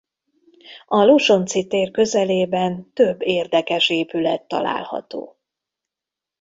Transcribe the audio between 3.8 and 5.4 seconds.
épület található.